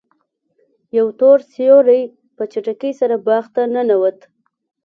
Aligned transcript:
یو 0.97 1.07
تور 1.19 1.37
سیوری 1.51 2.01
په 2.35 2.43
چټکۍ 2.51 2.91
سره 2.99 3.15
باغ 3.27 3.45
ته 3.55 3.61
ننوت. 3.73 4.19